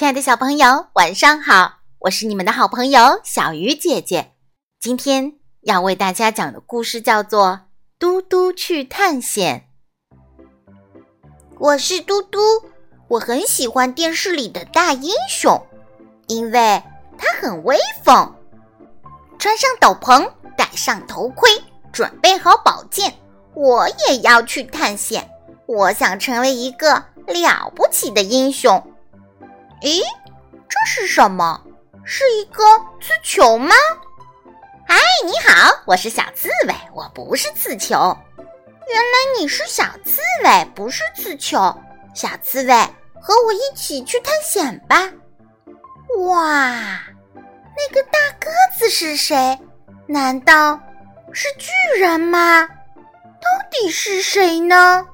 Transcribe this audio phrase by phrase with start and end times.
[0.00, 1.80] 亲爱的小朋友，晚上好！
[1.98, 4.32] 我是你们的好朋友小鱼姐姐。
[4.80, 7.48] 今天要为大家讲的故事叫做
[7.98, 9.68] 《嘟嘟去探险》。
[11.58, 12.38] 我是嘟嘟，
[13.08, 15.66] 我很喜欢电视里的大英雄，
[16.28, 16.82] 因为
[17.18, 18.34] 他很威风。
[19.38, 20.26] 穿上斗篷，
[20.56, 21.50] 戴上头盔，
[21.92, 23.12] 准备好宝剑，
[23.52, 25.30] 我也要去探险。
[25.66, 26.94] 我想成为一个
[27.26, 28.82] 了不起的英雄。
[29.80, 30.02] 咦，
[30.68, 31.58] 这是什么？
[32.04, 32.62] 是一个
[33.00, 33.74] 刺球吗？
[34.86, 38.14] 嗨，你好，我是小刺猬，我不是刺球。
[38.88, 41.74] 原来你是小刺猬，不是刺球。
[42.12, 42.74] 小刺猬，
[43.22, 45.10] 和我一起去探险吧！
[46.26, 46.42] 哇，
[47.34, 49.58] 那个大个子是谁？
[50.06, 50.78] 难道
[51.32, 52.66] 是巨人吗？
[52.66, 55.06] 到底是谁呢？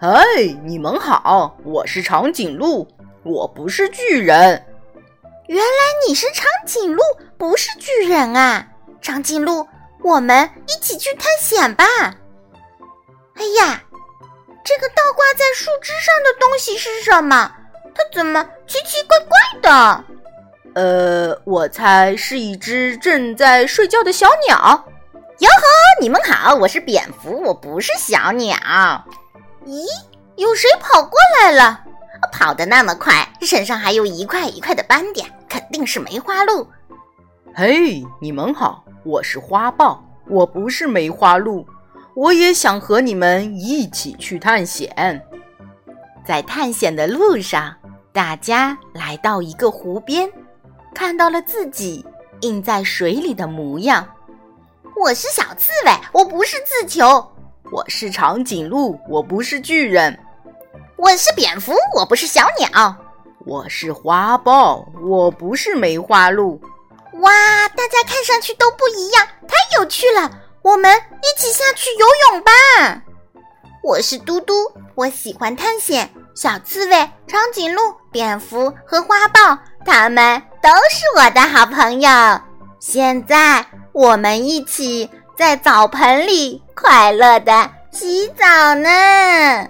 [0.00, 0.24] 嗨，
[0.64, 2.88] 你们好，我是长颈鹿。
[3.24, 4.36] 我不是巨人，
[5.46, 5.72] 原来
[6.06, 7.02] 你是长颈鹿，
[7.38, 8.66] 不是巨人啊！
[9.00, 9.66] 长颈鹿，
[10.02, 11.84] 我们一起去探险吧！
[13.36, 13.82] 哎呀，
[14.62, 17.50] 这个倒挂在树枝上的东西是什么？
[17.94, 20.04] 它怎么奇奇怪怪的？
[20.74, 24.84] 呃，我猜是一只正在睡觉的小鸟。
[25.38, 25.64] 哟呵，
[26.00, 28.54] 你们好，我是蝙蝠，我不是小鸟。
[29.64, 29.86] 咦，
[30.36, 31.83] 有谁跑过来了？
[32.34, 36.66] 跑得那么快，身上还有一块一块的斑点，肯定是梅花鹿。
[37.54, 41.64] 嘿，你们好，我是花豹，我不是梅花鹿，
[42.12, 45.24] 我也想和你们一起去探险。
[46.26, 47.72] 在探险的路上，
[48.12, 50.28] 大家来到一个湖边，
[50.92, 52.04] 看到了自己
[52.40, 54.04] 映在水里的模样。
[55.00, 57.24] 我是小刺猬，我不是刺球。
[57.70, 60.18] 我是长颈鹿，我不是巨人。
[60.96, 62.96] 我是蝙蝠，我不是小鸟。
[63.44, 66.60] 我是花豹，我不是梅花鹿。
[67.14, 67.30] 哇，
[67.70, 70.30] 大家看上去都不一样，太有趣了！
[70.62, 73.02] 我们一起下去游泳吧。
[73.82, 74.54] 我是嘟嘟，
[74.94, 76.10] 我喜欢探险。
[76.34, 76.96] 小刺猬、
[77.28, 82.10] 长颈鹿、蝙蝠和花豹，他们都是我的好朋友。
[82.80, 89.68] 现在我们一起在澡盆里快乐的洗澡呢。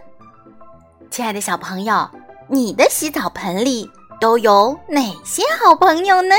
[1.15, 2.11] 亲爱的小朋友，
[2.49, 3.89] 你的洗澡盆里
[4.21, 6.35] 都有哪些好朋友呢？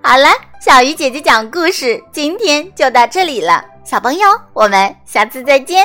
[0.00, 0.28] 好了，
[0.60, 3.64] 小鱼姐姐讲故事，今天就到这里了。
[3.82, 5.84] 小朋友，我们下次再见。